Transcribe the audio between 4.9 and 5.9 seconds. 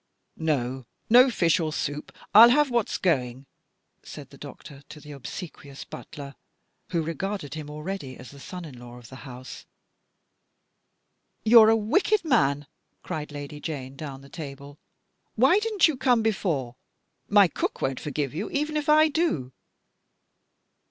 the obsequious